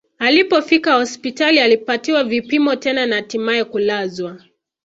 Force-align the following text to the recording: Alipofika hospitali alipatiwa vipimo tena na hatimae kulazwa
Alipofika 0.19 0.93
hospitali 0.95 1.59
alipatiwa 1.59 2.23
vipimo 2.23 2.75
tena 2.75 3.05
na 3.05 3.15
hatimae 3.15 3.63
kulazwa 3.63 4.41